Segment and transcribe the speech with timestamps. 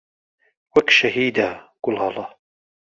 [0.73, 1.49] وەک شەهیدە
[1.83, 2.25] گوڵاڵە